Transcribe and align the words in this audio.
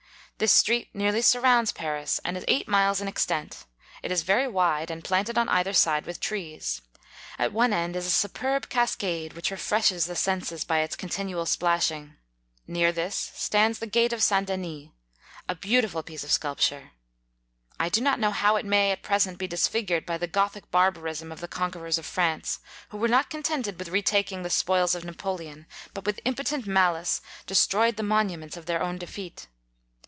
This 0.37 0.51
street 0.51 0.89
nearly 0.95 1.21
surrounds 1.21 1.71
Paris, 1.71 2.19
and 2.25 2.35
is 2.35 2.43
12 2.45 2.45
eight 2.61 2.67
miles 2.67 2.99
in 2.99 3.07
extent; 3.07 3.67
it 4.01 4.11
is 4.11 4.23
very 4.23 4.47
wide, 4.47 4.89
and 4.89 5.03
planted 5.03 5.37
on 5.37 5.47
either 5.49 5.71
side 5.71 6.07
with 6.07 6.19
trees. 6.19 6.81
At 7.37 7.53
one 7.53 7.71
end 7.73 7.95
is 7.95 8.07
a 8.07 8.09
superb 8.09 8.67
cascade 8.67 9.33
which 9.33 9.51
refreshes 9.51 10.07
the 10.07 10.15
senses 10.15 10.63
by 10.63 10.79
its 10.79 10.95
continual 10.95 11.45
splashing: 11.45 12.15
near 12.65 12.91
this 12.91 13.31
stands 13.35 13.77
the 13.77 13.85
gate 13.85 14.11
of 14.13 14.23
St. 14.23 14.47
Denis, 14.47 14.87
a 15.47 15.53
beautiful 15.53 16.01
piece 16.01 16.23
of 16.23 16.31
sculp 16.31 16.59
ture. 16.59 16.93
I 17.79 17.87
do 17.89 18.01
not 18.01 18.19
know 18.19 18.31
how 18.31 18.55
it 18.55 18.65
may 18.65 18.89
at 18.91 19.03
present 19.03 19.37
be 19.37 19.45
disfigured 19.45 20.07
by 20.07 20.17
the 20.17 20.25
Gothic 20.25 20.71
barbarism 20.71 21.31
of 21.31 21.39
the 21.39 21.47
conquerors 21.47 21.99
of 21.99 22.05
France, 22.07 22.57
who 22.89 22.97
were 22.97 23.07
not 23.07 23.29
contented 23.29 23.77
with 23.77 23.89
retaking 23.89 24.41
the 24.41 24.49
spoils 24.49 24.95
of 24.95 25.05
Napoleon, 25.05 25.67
but 25.93 26.07
with 26.07 26.19
impo 26.25 26.43
tent 26.43 26.65
malice, 26.65 27.21
destroyed 27.45 27.95
the 27.95 28.01
monuments 28.01 28.57
of 28.57 28.65
their 28.65 28.81
own 28.81 28.97
defeat. 28.97 29.45